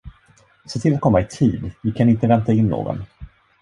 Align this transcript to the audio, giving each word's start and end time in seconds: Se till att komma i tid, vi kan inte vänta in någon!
Se 0.65 0.79
till 0.79 0.93
att 0.93 1.01
komma 1.01 1.21
i 1.21 1.25
tid, 1.25 1.71
vi 1.81 1.91
kan 1.91 2.09
inte 2.09 2.27
vänta 2.27 2.53
in 2.53 2.67
någon! 2.67 3.03